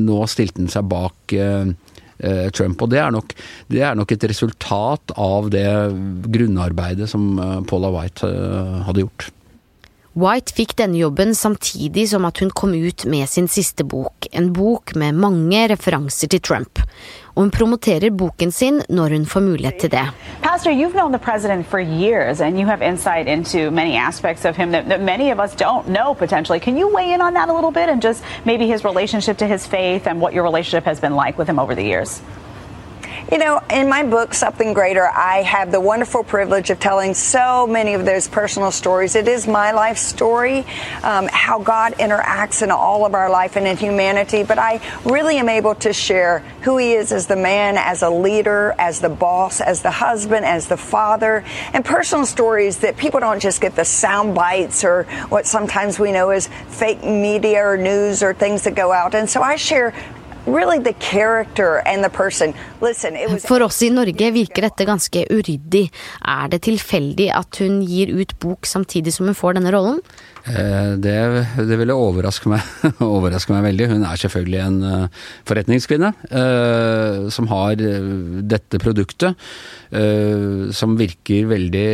nå 0.00 0.22
stilte 0.30 0.62
den 0.62 0.72
seg 0.72 0.88
bak 0.90 1.34
eh, 1.36 1.74
eh, 2.18 2.50
Trump. 2.50 2.82
Og 2.82 2.90
det 2.92 3.00
er, 3.02 3.14
nok, 3.14 3.34
det 3.72 3.82
er, 3.84 3.94
nok, 3.98 4.12
et 4.12 4.28
resultat 4.30 5.14
av 5.20 5.50
det 5.54 5.68
grunnarbeidet 6.34 7.08
som 7.10 7.32
eh, 7.38 7.56
Paula 7.68 7.92
White 7.94 8.28
eh, 8.28 8.76
hadde 8.88 9.06
gjort. 9.06 9.30
White 10.14 10.54
fikk 10.54 10.76
denne 10.78 11.00
jobben 11.00 11.32
samtidig 11.34 12.06
som 12.12 12.26
at 12.28 12.38
hun 12.38 12.52
kom 12.54 12.74
ut 12.76 13.02
med 13.10 13.26
sin 13.26 13.48
siste 13.50 13.82
bok, 13.82 14.28
en 14.30 14.52
bok 14.54 14.94
med 14.98 15.18
mange 15.18 15.64
referanser 15.72 16.30
til 16.30 16.42
Trump. 16.44 16.82
Og 17.34 17.42
hun 17.42 17.50
promoterer 17.50 18.10
boken 18.10 18.52
sin 18.52 18.82
når 18.88 19.08
hun 19.08 19.26
får 19.26 19.40
mulighet 19.40 19.74
til 19.80 19.90
det. 19.90 20.06
Pastor, 20.42 20.70
you've 20.70 20.92
known 20.92 21.12
the 21.12 21.18
president 21.18 21.66
for 21.66 21.78
years 21.78 22.40
and 22.40 22.58
you 22.60 22.66
have 22.66 22.82
insight 22.82 23.28
into 23.28 23.70
many 23.70 23.96
aspects 23.96 24.44
of 24.44 24.56
him 24.56 24.72
that, 24.72 24.84
that 24.88 25.00
many 25.00 25.30
of 25.32 25.40
us 25.40 25.54
don't 25.54 25.86
know 25.88 26.14
potentially. 26.14 26.60
Can 26.60 26.76
you 26.78 26.88
weigh 26.96 27.12
in 27.14 27.20
on 27.20 27.34
that 27.34 27.48
a 27.48 27.54
little 27.54 27.72
bit 27.72 27.88
and 27.88 28.02
just 28.02 28.22
maybe 28.44 28.66
his 28.66 28.84
relationship 28.84 29.38
to 29.38 29.46
his 29.46 29.66
faith 29.66 30.06
and 30.06 30.20
what 30.20 30.32
your 30.32 30.44
relationship 30.44 30.84
has 30.84 31.00
been 31.00 31.14
like 31.16 31.38
with 31.38 31.48
him 31.48 31.58
over 31.58 31.74
the 31.74 31.82
years? 31.82 32.22
You 33.32 33.38
know, 33.38 33.62
in 33.70 33.88
my 33.88 34.02
book, 34.02 34.34
Something 34.34 34.74
Greater, 34.74 35.08
I 35.08 35.40
have 35.42 35.72
the 35.72 35.80
wonderful 35.80 36.22
privilege 36.22 36.68
of 36.68 36.78
telling 36.78 37.14
so 37.14 37.66
many 37.66 37.94
of 37.94 38.04
those 38.04 38.28
personal 38.28 38.70
stories. 38.70 39.16
It 39.16 39.28
is 39.28 39.46
my 39.46 39.72
life 39.72 39.96
story, 39.96 40.66
um, 41.02 41.28
how 41.32 41.58
God 41.58 41.94
interacts 41.94 42.62
in 42.62 42.70
all 42.70 43.06
of 43.06 43.14
our 43.14 43.30
life 43.30 43.56
and 43.56 43.66
in 43.66 43.78
humanity, 43.78 44.42
but 44.42 44.58
I 44.58 44.78
really 45.06 45.38
am 45.38 45.48
able 45.48 45.74
to 45.76 45.94
share 45.94 46.40
who 46.60 46.76
He 46.76 46.92
is 46.92 47.12
as 47.12 47.26
the 47.26 47.34
man, 47.34 47.78
as 47.78 48.02
a 48.02 48.10
leader, 48.10 48.74
as 48.78 49.00
the 49.00 49.08
boss, 49.08 49.62
as 49.62 49.80
the 49.80 49.90
husband, 49.90 50.44
as 50.44 50.68
the 50.68 50.76
father, 50.76 51.44
and 51.72 51.82
personal 51.82 52.26
stories 52.26 52.78
that 52.78 52.98
people 52.98 53.20
don't 53.20 53.40
just 53.40 53.62
get 53.62 53.74
the 53.74 53.86
sound 53.86 54.34
bites 54.34 54.84
or 54.84 55.04
what 55.30 55.46
sometimes 55.46 55.98
we 55.98 56.12
know 56.12 56.28
as 56.28 56.48
fake 56.68 57.02
media 57.02 57.64
or 57.64 57.78
news 57.78 58.22
or 58.22 58.34
things 58.34 58.64
that 58.64 58.74
go 58.74 58.92
out. 58.92 59.14
And 59.14 59.30
so 59.30 59.40
I 59.40 59.56
share 59.56 59.94
For 63.46 63.64
oss 63.64 63.80
i 63.86 63.88
Norge 63.92 64.28
virker 64.34 64.66
dette 64.66 64.84
ganske 64.84 65.24
uryddig. 65.32 65.86
Er 66.20 66.52
det 66.52 66.64
tilfeldig 66.66 67.30
at 67.32 67.62
hun 67.62 67.80
gir 67.88 68.12
ut 68.12 68.36
bok 68.44 68.68
samtidig 68.68 69.14
som 69.16 69.30
hun 69.30 69.38
får 69.38 69.56
denne 69.56 69.72
rollen? 69.72 70.02
Eh, 70.44 70.90
det, 71.00 71.14
det 71.56 71.78
ville 71.80 71.96
overraske 71.96 72.50
meg, 72.52 72.64
overraske 73.00 73.54
meg 73.54 73.64
veldig. 73.70 73.88
Hun 73.94 74.04
er 74.04 74.20
selvfølgelig 74.20 74.60
en 74.60 74.76
uh, 74.84 75.22
forretningskvinne 75.48 76.10
uh, 76.28 77.30
som 77.32 77.48
har 77.52 77.80
dette 77.80 78.80
produktet. 78.82 79.40
som 80.74 80.96
virker 80.98 81.44
veldig 81.46 81.84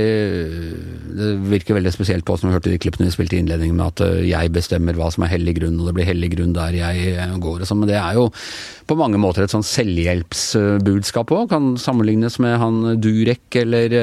Det 1.18 1.26
virker 1.50 1.76
veldig 1.76 1.92
spesielt 1.92 2.24
på, 2.24 2.36
som 2.38 2.48
vi 2.48 2.54
hørte 2.54 2.70
i 2.70 2.72
de 2.72 2.78
klippene 2.80 3.10
vi 3.10 3.12
spilte 3.12 3.36
i 3.36 3.40
innledningen, 3.42 3.76
med 3.76 3.92
at 3.92 4.24
jeg 4.24 4.52
bestemmer 4.54 4.96
hva 4.96 5.10
som 5.12 5.26
er 5.26 5.34
hellig 5.34 5.58
grunn, 5.58 5.76
og 5.80 5.90
det 5.90 5.94
blir 5.98 6.08
hellig 6.08 6.30
grunn 6.32 6.54
der 6.56 6.78
jeg 6.78 7.28
går 7.44 7.60
og 7.60 7.68
sånn. 7.68 7.82
Men 7.82 7.92
det 7.92 7.98
er 8.00 8.16
jo 8.16 8.30
på 8.90 8.96
mange 8.98 9.20
måter 9.22 9.44
et 9.44 9.52
sånn 9.52 9.66
selvhjelpsbudskap 9.66 11.30
òg. 11.30 11.44
Kan 11.52 11.74
sammenlignes 11.78 12.40
med 12.42 12.56
han 12.58 12.80
Durek 12.98 13.60
eller, 13.60 13.94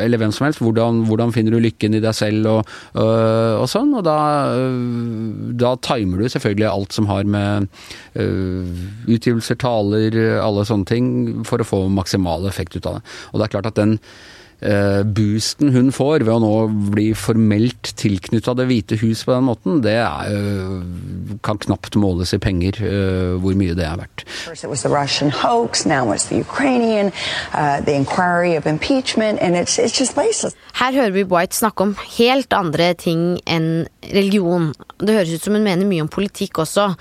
eller 0.00 0.22
hvem 0.22 0.32
som 0.32 0.46
helst. 0.46 0.62
Hvordan, 0.64 1.02
hvordan, 1.10 1.34
finner 1.36 1.52
du 1.52 1.60
lykken 1.60 1.98
i 1.98 2.00
deg 2.00 2.16
selv 2.16 2.48
og 2.48 2.62
Eh, 2.92 3.54
og 3.56 3.68
sånn. 3.70 3.92
Og 3.96 4.04
da, 4.06 4.18
eh, 4.52 5.54
da, 5.60 5.74
timer 5.84 6.22
du 6.22 6.28
selvfølgelig 6.28 6.68
alt 6.68 6.92
som 6.96 7.08
har 7.10 7.24
med 7.24 7.70
utgivelser, 8.12 9.56
taler, 9.60 10.18
alle 10.42 10.66
sånne 10.68 10.88
ting, 10.88 11.06
for 11.48 11.62
å 11.62 11.66
få 11.66 11.86
maksimal 11.92 12.46
effekt 12.48 12.76
ut 12.76 12.86
av 12.86 12.98
det. 12.98 13.02
Og 13.32 13.40
det 13.40 13.46
er 13.46 13.56
klart 13.56 13.72
at 13.72 13.80
den 13.80 13.98
Eh, 13.98 14.41
boosten 14.62 15.72
hun 15.74 15.90
får 15.94 16.22
ved 16.22 16.32
å 16.36 16.40
nå 16.42 16.54
bli 16.92 17.08
formelt 17.18 17.92
tilknytta 17.98 18.54
Det 18.58 18.66
hvite 18.68 18.98
hus 19.00 19.24
på 19.26 19.34
den 19.34 19.46
måten, 19.48 19.80
det 19.82 19.96
er, 19.98 20.30
eh, 20.30 20.82
kan 21.42 21.58
knapt 21.58 21.96
måles 21.98 22.34
i 22.34 22.38
penger 22.42 22.78
eh, 22.78 23.34
hvor 23.42 23.54
mye 23.58 23.74
det 23.78 23.86
er 23.88 23.96
verdt. 23.98 24.24
Uh, 24.32 24.54
Her 30.82 30.92
hører 30.98 31.14
vi 31.16 31.24
White 31.24 31.56
snakke 31.56 31.80
om 31.82 31.96
helt 32.18 32.52
andre 32.56 32.94
ting 32.94 33.40
enn 33.46 33.86
religion. 34.12 34.72
Det 34.98 35.18
høres 35.18 35.34
ut 35.36 35.44
som 35.46 35.54
hun 35.58 35.66
mener 35.66 35.88
mye 35.88 36.04
om 36.06 36.12
politikk 36.12 36.62
også. 36.64 36.94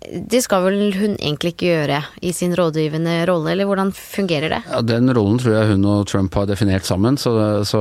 Det 0.00 0.38
skal 0.40 0.62
vel 0.64 0.94
hun 0.96 1.12
egentlig 1.18 1.50
ikke 1.52 1.66
gjøre 1.74 1.98
i 2.24 2.30
sin 2.32 2.54
rådgivende 2.56 3.18
rolle, 3.28 3.50
eller 3.52 3.66
hvordan 3.68 3.90
fungerer 3.92 4.48
det? 4.48 4.60
Ja, 4.64 4.80
Den 4.80 5.12
rollen 5.12 5.36
tror 5.38 5.52
jeg 5.52 5.74
hun 5.74 5.84
og 5.84 6.06
Trump 6.08 6.34
har 6.38 6.46
definert 6.48 6.88
sammen, 6.88 7.18
så, 7.20 7.34
så 7.68 7.80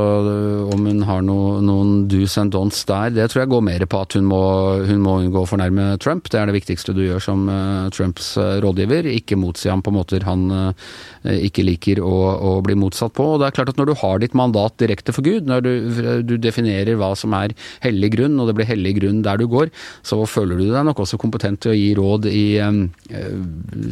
om 0.68 0.84
hun 0.84 1.06
har 1.08 1.24
no, 1.24 1.62
noen 1.64 2.10
do's 2.12 2.36
and 2.42 2.52
don'ts 2.52 2.84
der, 2.90 3.14
det 3.16 3.30
tror 3.32 3.46
jeg 3.46 3.52
går 3.54 3.64
mer 3.64 3.86
på 3.88 4.02
at 4.04 4.18
hun 4.20 4.28
må, 4.28 4.42
hun 4.90 5.00
må 5.06 5.16
unngå 5.22 5.46
å 5.46 5.48
fornærme 5.48 5.94
Trump. 6.04 6.28
Det 6.28 6.42
er 6.42 6.52
det 6.52 6.58
viktigste 6.58 6.96
du 6.98 7.06
gjør 7.06 7.24
som 7.24 7.48
uh, 7.48 7.88
Trumps 7.96 8.34
uh, 8.36 8.60
rådgiver. 8.66 9.08
Ikke 9.16 9.40
motsi 9.40 9.72
ham 9.72 9.86
på 9.86 9.96
måter 9.96 10.28
han 10.28 10.50
ikke 11.30 11.64
liker 11.66 12.00
å, 12.04 12.14
å, 12.36 12.52
bli 12.64 12.76
motsatt 12.80 13.14
på. 13.16 13.26
Og 13.34 13.40
det 13.40 13.50
er 13.50 13.56
klart 13.56 13.72
at 13.74 13.80
når 13.80 13.90
du 13.90 13.96
har 14.02 14.22
ditt 14.22 14.36
mandat 14.38 14.76
direkte 14.82 15.16
for 15.16 15.26
Gud, 15.26 15.48
når 15.48 15.64
du, 15.66 15.72
du 16.28 16.36
definerer 16.40 17.00
hva 17.00 17.12
som 17.20 17.34
er 17.38 17.56
hellig 17.84 18.12
grunn, 18.16 18.38
og 18.40 18.50
det 18.50 18.56
blir 18.60 18.70
hellig 18.70 18.96
grunn 19.00 19.24
der 19.26 19.40
du 19.40 19.48
går, 19.52 19.72
så 20.04 20.20
føler 20.28 20.60
du 20.60 20.70
deg 20.70 20.88
nok 20.88 21.04
også 21.04 21.20
kompetent 21.22 21.64
til 21.64 21.74
å 21.74 21.78
gi 21.78 21.90
råd 21.98 22.09
råd 22.10 22.28
i 22.30 22.60
eh, 22.60 23.32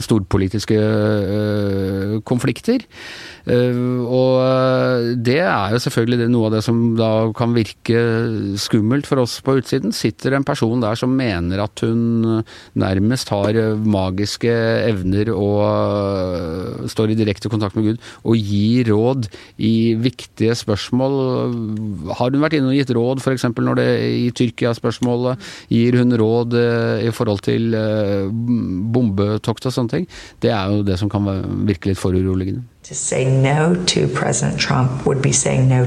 storpolitiske 0.04 0.78
eh, 0.78 2.14
konflikter. 2.28 2.86
Eh, 3.48 3.82
og 4.04 5.14
det 5.24 5.40
er 5.44 5.76
jo 5.76 5.82
selvfølgelig 5.84 6.30
noe 6.32 6.50
av 6.50 6.58
det 6.58 6.64
som 6.66 6.82
da 6.98 7.12
kan 7.38 7.56
virke 7.56 8.02
skummelt 8.60 9.08
for 9.10 9.24
oss 9.24 9.40
på 9.46 9.58
utsiden. 9.62 9.96
Sitter 9.96 10.38
en 10.38 10.48
person 10.48 10.82
der 10.84 10.98
som 11.00 11.16
mener 11.18 11.64
at 11.64 11.84
hun 11.86 12.44
nærmest 12.78 13.32
har 13.34 13.58
magiske 13.78 14.52
evner 14.88 15.32
og 15.36 16.88
står 16.92 17.14
i 17.14 17.20
direkte 17.20 17.52
kontakt 17.52 17.78
med 17.78 17.92
Gud, 17.92 18.04
og 18.28 18.38
gir 18.38 18.92
råd 18.92 19.30
i 19.64 19.96
viktige 20.00 20.56
spørsmål. 20.58 21.18
Har 22.18 22.34
hun 22.34 22.44
vært 22.44 22.58
inne 22.60 22.72
og 22.72 22.78
gitt 22.78 22.94
råd 22.96 23.24
f.eks. 23.24 23.48
når 23.58 23.80
det 23.80 23.90
i 24.08 24.28
Tyrkia-spørsmålet 24.36 25.48
gir 25.74 25.98
hun 26.00 26.16
råd 26.20 26.58
i 27.08 27.12
forhold 27.16 27.44
til 27.48 27.76
bombetokt 28.32 29.68
og 29.68 29.76
sånne 29.76 29.94
ting, 29.94 30.08
det 30.44 30.54
er 30.54 30.74
jo 30.74 30.86
det 30.88 31.00
som 31.02 31.12
kan 31.12 31.28
virke 31.68 31.92
litt 31.92 32.02
foruroligende. 32.02 32.64
No 35.68 35.84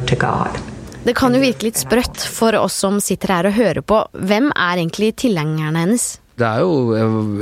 det 1.00 1.14
kan 1.16 1.32
jo 1.32 1.40
virke 1.40 1.64
litt 1.64 1.78
sprøtt 1.80 2.20
for 2.28 2.52
oss 2.60 2.74
som 2.82 2.98
sitter 3.00 3.32
her 3.32 3.46
og 3.48 3.56
hører 3.56 3.80
på. 3.80 4.02
Hvem 4.12 4.50
er 4.52 4.82
egentlig 4.82 5.14
tilhengerne 5.22 5.86
hennes? 5.86 6.10
Det 6.40 6.48
er 6.48 6.62
jo 6.64 6.94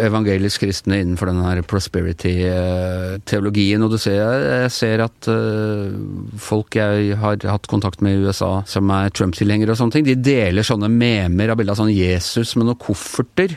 evangelisk 0.02 0.64
kristne 0.64 0.96
innenfor 1.02 1.28
denne 1.30 1.44
her 1.46 1.60
prosperity-teologien. 1.70 3.82
Og 3.84 3.90
du 3.94 3.98
ser, 4.00 4.18
jeg 4.64 4.72
ser 4.74 4.98
at 5.04 5.28
uh, 5.30 5.92
folk 6.42 6.74
jeg 6.78 7.16
har 7.20 7.36
hatt 7.46 7.66
kontakt 7.70 8.02
med 8.02 8.16
i 8.16 8.20
USA 8.26 8.62
som 8.66 8.90
er 8.94 9.10
Trump-tilhengere 9.14 9.72
og 9.74 9.78
sånne 9.78 9.94
ting, 9.94 10.06
de 10.08 10.16
deler 10.18 10.62
sånne 10.66 10.88
memer 10.90 11.48
av 11.52 11.56
bildet 11.60 11.74
av 11.76 11.80
sånn 11.84 11.94
Jesus 11.94 12.56
med 12.58 12.66
noen 12.66 12.82
kofferter. 12.82 13.50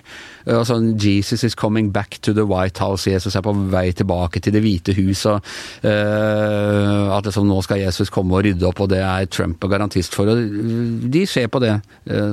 Uh, 0.47 0.61
sånn 0.67 0.93
Jesus 1.01 1.43
is 1.47 1.55
coming 1.57 1.91
back 1.93 2.19
to 2.25 2.33
the 2.33 2.45
White 2.47 2.81
House. 2.81 3.09
Jesus 3.09 3.35
er 3.37 3.45
på 3.45 3.53
vei 3.71 3.89
tilbake 3.95 4.41
til 4.41 4.55
Det 4.55 4.63
hvite 4.63 4.95
hus. 4.97 5.25
Og, 5.29 5.51
uh, 5.85 7.11
at 7.17 7.27
liksom, 7.27 7.47
nå 7.49 7.61
skal 7.65 7.81
Jesus 7.83 8.11
komme 8.13 8.37
og 8.37 8.45
rydde 8.47 8.67
opp, 8.67 8.83
og 8.83 8.91
det 8.93 9.01
er 9.05 9.29
Trump 9.31 9.61
garantist 9.71 10.15
for. 10.17 10.31
Og 10.31 11.09
de 11.11 11.25
ser 11.29 11.47
på 11.51 11.61
det 11.61 11.73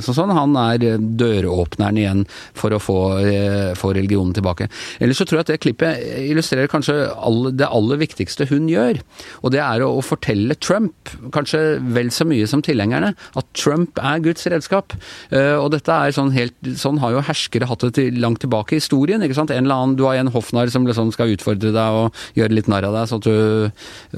Så 0.04 0.14
sånn. 0.16 0.32
Han 0.34 0.54
er 0.58 0.98
døråpneren 0.98 1.98
igjen 2.00 2.24
for 2.56 2.74
å 2.74 2.80
få 2.82 2.98
uh, 3.20 3.74
få, 3.78 3.92
religionen 3.96 4.34
tilbake. 4.36 4.68
Ellers 5.02 5.20
så 5.20 5.26
tror 5.28 5.40
jeg 5.40 5.46
at 5.46 5.52
det 5.52 5.60
klippet 5.64 6.02
illustrerer 6.28 6.70
kanskje 6.70 6.96
alle, 7.14 7.52
det 7.56 7.68
aller 7.68 8.00
viktigste 8.00 8.48
hun 8.50 8.68
gjør. 8.70 9.00
Og 9.42 9.52
det 9.54 9.62
er 9.64 9.84
å, 9.84 9.92
å, 9.98 10.04
fortelle 10.04 10.56
Trump, 10.62 11.12
kanskje 11.34 11.78
vel 11.94 12.12
så 12.14 12.26
mye 12.28 12.46
som 12.50 12.62
tilhengerne, 12.64 13.14
at 13.38 13.50
Trump 13.58 14.00
er 14.00 14.22
Guds 14.24 14.46
redskap. 14.50 14.94
Uh, 15.32 15.56
og 15.58 15.72
dette 15.74 15.92
er 15.92 16.14
sånn 16.14 16.34
helt 16.34 16.56
Sånn 16.78 16.98
har 17.02 17.14
jo 17.14 17.22
herskere 17.24 17.66
hatt 17.68 17.82
det 17.84 17.90
langt 18.18 18.40
tilbake 18.44 18.74
i 18.74 18.80
historien. 18.80 19.22
ikke 19.22 19.36
sant? 19.36 19.50
En 19.50 19.64
eller 19.64 19.74
annen, 19.74 19.96
Du 19.98 20.04
har 20.06 20.16
en 20.16 20.32
hoffnarr 20.32 20.70
som 20.70 20.86
liksom 20.86 21.12
skal 21.14 21.32
utfordre 21.34 21.72
deg 21.74 21.98
og 21.98 22.14
gjøre 22.38 22.54
litt 22.54 22.68
narr 22.70 22.86
av 22.88 22.94
deg, 22.96 23.08
sånn 23.10 23.22
at 23.22 23.28
du 23.28 23.36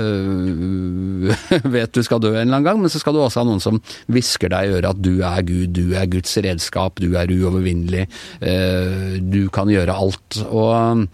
øh, 0.00 1.70
vet 1.76 1.94
du 1.94 2.02
skal 2.04 2.22
dø 2.22 2.32
en 2.34 2.42
eller 2.42 2.60
annen 2.60 2.68
gang. 2.68 2.80
Men 2.82 2.92
så 2.92 3.00
skal 3.02 3.16
du 3.16 3.22
også 3.22 3.42
ha 3.42 3.48
noen 3.48 3.62
som 3.62 3.80
hvisker 4.10 4.52
deg 4.52 4.68
i 4.68 4.74
øret 4.78 4.90
at 4.92 5.02
du 5.02 5.22
er 5.26 5.44
Gud, 5.46 5.74
du 5.76 5.94
er 5.98 6.10
Guds 6.10 6.36
redskap, 6.36 7.00
du 7.00 7.16
er 7.18 7.30
uovervinnelig, 7.30 8.06
øh, 8.40 9.18
du 9.20 9.42
kan 9.54 9.70
gjøre 9.72 9.96
alt. 9.96 10.40
Og, 10.50 11.06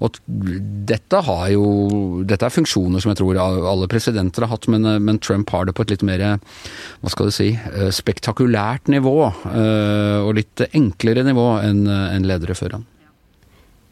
og 0.00 0.20
dette 0.90 1.24
har 1.26 1.46
jo 1.52 1.66
Dette 2.26 2.46
er 2.46 2.52
funksjoner 2.52 3.02
som 3.02 3.10
jeg 3.12 3.18
tror 3.20 3.38
alle 3.40 3.88
presidenter 3.90 4.44
har 4.44 4.52
hatt, 4.54 4.68
men, 4.70 4.86
men 5.02 5.18
Trump 5.22 5.50
har 5.54 5.66
det 5.66 5.74
på 5.76 5.84
et 5.86 5.94
litt 5.94 6.04
mer 6.06 6.20
hva 6.20 7.10
skal 7.12 7.30
du 7.30 7.34
si, 7.34 7.48
spektakulært 7.94 8.90
nivå. 8.92 9.16
Og 9.30 10.30
litt 10.36 10.62
enklere 10.76 11.24
nivå 11.26 11.46
enn 11.64 11.80
en 12.14 12.26
ledere 12.28 12.56
før 12.58 12.78
han. 12.78 12.88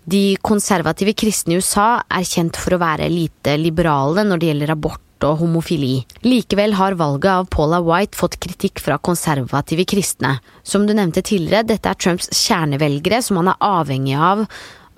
De 0.09 0.39
konservative 0.41 1.13
kristne 1.19 1.57
i 1.57 1.61
USA 1.61 1.99
er 2.09 2.25
kjent 2.25 2.57
for 2.57 2.75
å 2.75 2.81
være 2.81 3.11
lite 3.13 3.59
liberale 3.61 4.25
når 4.25 4.41
det 4.41 4.49
gjelder 4.49 4.73
abort 4.73 5.05
og 5.27 5.43
homofili. 5.43 6.05
Likevel 6.25 6.77
har 6.79 6.97
valget 6.97 7.29
av 7.33 7.49
Paula 7.53 7.81
White 7.85 8.17
fått 8.17 8.39
kritikk 8.41 8.81
fra 8.81 8.97
konservative 9.03 9.85
kristne. 9.91 10.39
Som 10.63 10.87
du 10.87 10.95
nevnte 10.95 11.25
tidligere, 11.27 11.67
dette 11.67 11.91
er 11.91 11.99
Trumps 11.99 12.31
kjernevelgere 12.33 13.21
som 13.25 13.43
han 13.43 13.53
er 13.53 13.61
avhengig 13.69 14.17
av 14.17 14.47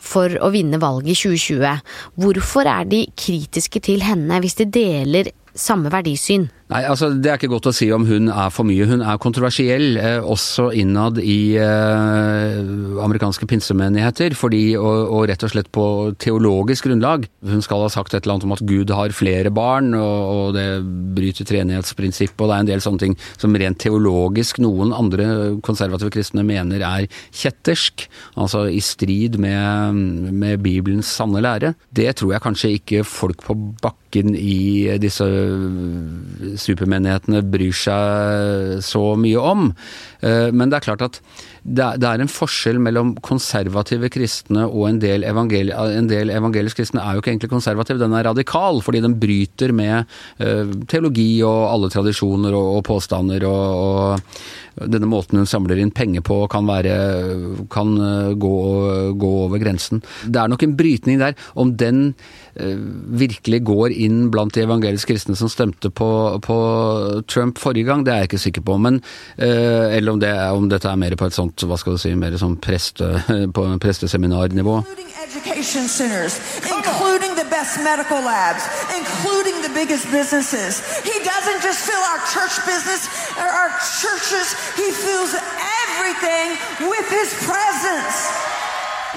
for 0.01 0.33
å 0.41 0.53
vinne 0.55 0.81
valget 0.81 1.17
i 1.17 1.19
2020. 1.35 1.83
Hvorfor 2.21 2.71
er 2.71 2.87
de 2.89 3.03
kritiske 3.19 3.83
til 3.85 4.05
henne 4.05 4.41
hvis 4.45 4.59
de 4.61 4.69
deler 4.71 5.35
samme 5.59 5.91
verdisyn? 5.93 6.49
Nei, 6.71 6.85
altså 6.87 7.09
Det 7.19 7.27
er 7.27 7.39
ikke 7.39 7.51
godt 7.51 7.67
å 7.67 7.75
si 7.75 7.89
om 7.91 8.05
hun 8.07 8.31
er 8.31 8.51
for 8.55 8.69
mye. 8.69 8.87
Hun 8.87 9.03
er 9.03 9.19
kontroversiell, 9.19 9.97
eh, 9.99 10.23
også 10.23 10.69
innad 10.79 11.19
i 11.19 11.57
eh, 11.59 12.61
amerikanske 13.03 13.49
pinsemenigheter. 13.51 14.37
fordi, 14.39 14.77
og, 14.79 15.11
og, 15.11 15.25
rett 15.31 15.43
og 15.43 15.51
slett 15.51 15.71
på 15.75 15.85
teologisk 16.23 16.87
grunnlag. 16.87 17.27
Hun 17.43 17.63
skal 17.63 17.83
ha 17.83 17.89
sagt 17.91 18.15
et 18.15 18.23
eller 18.23 18.37
annet 18.37 18.47
om 18.47 18.55
at 18.55 18.63
Gud 18.67 18.93
har 18.95 19.11
flere 19.11 19.51
barn, 19.51 19.95
og, 19.99 20.21
og 20.31 20.55
det 20.55 20.69
bryter 21.17 21.49
treenighetsprinsippet. 21.49 22.39
Og 22.39 22.47
det 22.47 22.57
er 22.57 22.65
en 22.65 22.71
del 22.71 22.85
sånne 22.85 23.03
ting 23.03 23.19
som 23.35 23.57
rent 23.59 23.81
teologisk 23.83 24.63
noen 24.63 24.95
andre 24.95 25.59
konservative 25.67 26.15
kristne 26.15 26.47
mener 26.47 26.87
er 26.87 27.09
kjettersk. 27.35 28.07
Altså 28.39 28.69
i 28.71 28.81
strid 28.85 29.41
med, 29.43 29.99
med 30.31 30.63
Bibelens 30.63 31.11
sanne 31.19 31.43
lære. 31.43 31.75
Det 31.91 32.13
tror 32.21 32.37
jeg 32.37 32.47
kanskje 32.47 32.75
ikke 32.79 33.03
folk 33.09 33.43
på 33.43 33.59
bakken 33.83 34.37
i 34.39 34.87
disse 35.03 35.27
supermenighetene 36.61 37.43
bryr 37.47 37.77
seg 37.77 38.81
så 38.85 39.05
mye 39.21 39.41
om. 39.53 39.71
Eh, 40.21 40.49
men 40.53 40.71
det 40.71 40.81
er 40.81 40.87
klart 40.91 41.07
at 41.07 41.21
det 41.63 42.07
er 42.09 42.23
en 42.23 42.31
forskjell 42.31 42.79
mellom 42.81 43.13
konservative 43.25 44.09
kristne 44.13 44.65
og 44.65 44.87
en 44.89 45.01
del, 45.03 45.27
evangel 45.29 45.73
en 45.75 46.09
del 46.09 46.33
evangelisk 46.33 46.81
kristne 46.81 47.03
er 47.05 47.17
jo 47.17 47.23
ikke 47.23 47.35
egentlig 47.35 47.53
konservativ, 47.53 48.01
den 48.01 48.17
er 48.17 48.25
radikal. 48.31 48.81
Fordi 48.85 49.03
den 49.05 49.19
bryter 49.21 49.75
med 49.77 50.09
eh, 50.41 50.73
teologi 50.89 51.43
og 51.45 51.69
alle 51.69 51.93
tradisjoner 51.93 52.57
og, 52.57 52.81
påstander 52.87 53.45
og, 53.49 53.85
og, 53.85 54.35
denne 54.81 55.09
måten 55.11 55.41
hun 55.41 55.49
samler 55.51 55.81
inn 55.83 55.91
penger 55.93 56.23
på 56.25 56.39
kan 56.49 56.69
være 56.69 56.95
kan 57.73 57.93
eh, 58.01 58.33
gå, 58.41 58.55
gå 59.21 59.33
over 59.45 59.61
grensen. 59.61 60.01
Det 60.25 60.41
er 60.41 60.53
nok 60.53 60.65
en 60.65 60.77
brytning 60.79 61.21
der. 61.21 61.37
Om 61.55 61.77
den 61.81 62.13
virkelig 62.51 63.61
går 63.65 63.93
inn 63.95 64.25
blant 64.33 64.53
de 64.57 64.65
evangelisk 64.65 65.09
kristne 65.09 65.37
som 65.39 65.49
stemte 65.49 65.89
på, 65.95 66.09
på 66.45 66.57
Trump 67.31 67.61
forrige 67.63 67.87
gang, 67.87 68.03
det 68.05 68.13
er 68.13 68.25
jeg 68.25 68.31
ikke 68.31 68.41
sikker 68.43 68.65
på. 68.67 68.75
Men, 68.83 68.99
eller 69.39 70.13
om, 70.13 70.19
det, 70.21 70.33
om 70.59 70.67
dette 70.69 70.91
er 70.91 70.99
mer 71.01 71.15
på 71.17 71.29
et 71.31 71.37
sånt 71.37 71.50
sånt, 71.51 71.69
hva 71.69 71.77
skal 71.79 71.97
du 71.97 71.99
si, 72.01 72.15
mer 72.15 72.37
sånn 72.39 72.57
preste, 72.61 73.05
på 73.55 73.79
presteseminarnivå. 73.81 74.85
Including 76.71 77.35
the 77.37 77.47
best 77.51 77.79
medical 77.83 78.21
labs, 78.23 78.65
including 78.97 79.57
the 79.63 79.73
biggest 79.75 80.11
businesses. 80.11 80.81
He 81.03 81.17
doesn't 81.25 81.63
just 81.63 81.87
fill 81.87 82.03
our 82.13 82.21
church 82.31 82.57
business 82.67 83.09
or 83.37 83.49
our 83.49 83.71
churches, 84.03 84.55
he 84.77 84.91
fills 84.93 85.35
everything 85.83 86.57
with 86.89 87.07
his 87.11 87.35
presence. 87.47 88.31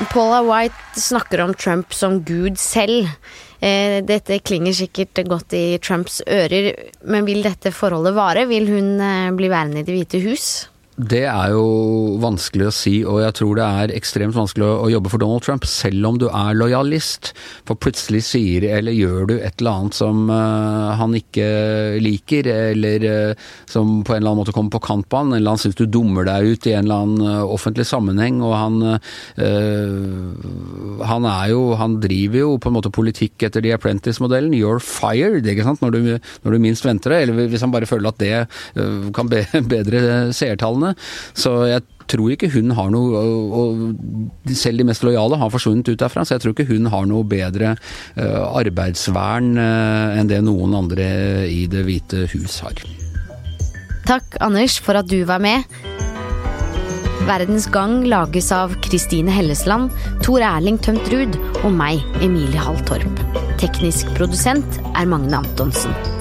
Paula 0.09 0.41
White 0.41 0.75
snakker 0.97 1.41
om 1.41 1.53
Trump 1.53 1.93
som 1.93 2.23
Gud 2.23 2.57
selv. 2.57 3.07
Eh, 3.61 4.01
dette 4.03 4.39
klinger 4.39 4.73
sikkert 4.73 5.21
godt 5.29 5.53
i 5.53 5.77
Trumps 5.77 6.21
ører, 6.27 6.73
men 7.05 7.25
vil 7.29 7.45
dette 7.45 7.71
forholdet 7.71 8.15
vare? 8.17 8.47
Vil 8.49 8.67
hun 8.67 8.97
eh, 8.99 9.31
bli 9.37 9.49
værende 9.53 9.79
i 9.79 9.87
Det 9.87 9.93
hvite 9.93 10.23
hus? 10.25 10.72
Det 10.93 11.23
er 11.25 11.53
jo 11.55 12.19
vanskelig 12.21 12.67
å 12.69 12.73
si, 12.75 12.91
og 13.01 13.17
jeg 13.23 13.33
tror 13.39 13.57
det 13.57 13.65
er 13.65 13.93
ekstremt 13.97 14.35
vanskelig 14.37 14.67
å, 14.67 14.89
jobbe 14.93 15.09
for 15.09 15.23
Donald 15.23 15.41
Trump, 15.41 15.65
selv 15.65 16.05
om 16.05 16.19
du 16.21 16.27
er 16.29 16.53
lojalist. 16.53 17.31
For 17.65 17.79
plutselig 17.81 18.21
sier 18.27 18.67
eller 18.77 18.93
gjør 18.93 19.31
du 19.31 19.33
et 19.39 19.57
eller 19.57 19.71
annet 19.73 19.97
som 19.97 20.27
uh, 20.29 20.93
han 20.99 21.15
ikke 21.17 21.47
liker, 22.03 22.49
eller 22.75 23.07
uh, 23.09 23.47
som 23.65 24.03
på 24.05 24.13
en 24.13 24.21
eller 24.21 24.35
annen 24.35 24.41
måte 24.43 24.53
kommer 24.53 24.75
på 24.75 24.83
kant 24.85 25.07
på 25.09 25.23
han, 25.23 25.33
eller 25.33 25.55
han 25.55 25.63
syns 25.63 25.79
du 25.79 25.87
dummer 25.89 26.29
deg 26.29 26.51
ut 26.53 26.69
i 26.69 26.75
en 26.77 26.85
eller 26.85 27.07
annen 27.07 27.41
uh, 27.41 27.53
offentlig 27.53 27.87
sammenheng, 27.89 28.41
og 28.43 28.53
han 28.53 28.81
Han 31.03 31.25
er 31.27 31.47
jo 31.51 31.75
Han 31.77 31.95
driver 32.01 32.37
jo 32.37 32.57
på 32.61 32.69
en 32.69 32.75
måte 32.75 32.91
politikk 32.93 33.43
etter 33.47 33.63
The 33.63 33.73
Apprentice-modellen. 33.75 34.53
You're 34.55 34.81
fired, 34.83 35.47
ikke 35.49 35.65
sant, 35.65 35.81
når 35.81 35.95
du, 35.95 35.99
når 36.43 36.55
du 36.55 36.59
minst 36.61 36.85
venter 36.85 37.13
det. 37.13 37.21
Eller 37.23 37.49
hvis 37.51 37.63
han 37.65 37.73
bare 37.73 37.89
føler 37.89 38.11
at 38.11 38.21
det 38.21 39.11
kan 39.15 39.29
be, 39.31 39.43
bedre 39.73 40.33
seertallene 40.35 40.82
navnet. 40.83 41.09
Så 41.33 41.55
jeg 41.69 41.85
tror 42.11 42.33
ikke 42.33 42.51
hun 42.51 42.73
har 42.75 42.89
noe 42.91 43.21
Og 43.55 44.51
selv 44.53 44.81
de 44.81 44.87
mest 44.87 45.05
lojale 45.05 45.39
har 45.39 45.51
forsvunnet 45.53 45.87
ut 45.87 45.99
derfra, 45.99 46.25
så 46.25 46.35
jeg 46.35 46.43
tror 46.43 46.55
ikke 46.55 46.67
hun 46.73 46.89
har 46.91 47.07
noe 47.09 47.23
bedre 47.27 47.73
eh, 47.73 48.43
arbeidsvern 48.43 49.53
eh, 49.57 50.19
enn 50.19 50.29
det 50.29 50.41
noen 50.43 50.75
andre 50.83 51.07
i 51.47 51.65
Det 51.71 51.85
hvite 51.87 52.27
hus 52.33 52.59
har. 52.65 52.83
Takk, 54.03 54.35
Anders, 54.43 54.77
for 54.83 54.99
at 54.99 55.07
du 55.07 55.21
var 55.27 55.39
med. 55.43 55.63
Verdens 57.23 57.69
Gang 57.71 58.01
lages 58.11 58.49
av 58.51 58.73
Kristine 58.83 59.31
Hellesland, 59.31 59.93
Tor 60.25 60.43
Erling 60.43 60.75
Tømt 60.83 61.07
Ruud 61.13 61.37
og 61.63 61.71
meg, 61.71 62.03
Emilie 62.19 62.59
Hall 62.59 62.81
Torp. 62.89 63.23
Teknisk 63.63 64.11
produsent 64.17 64.81
er 64.91 65.07
Magne 65.07 65.39
Antonsen. 65.39 66.12